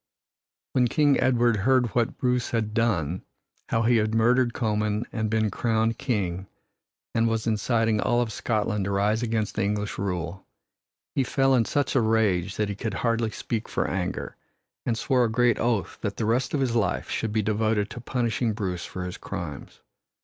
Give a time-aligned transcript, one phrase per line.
[0.71, 3.21] When King Edward heard of what Bruce had done
[3.69, 6.47] how he had murdered Comyn and been crowned king
[7.13, 10.43] and was inciting all of Scotland to rise against the English rule,
[11.13, 14.35] he fell in such a rage that he could hardly speak for anger,
[14.87, 18.01] and swore a great oath that the rest of his life should be devoted to
[18.01, 19.81] punishing Bruce for his crimes.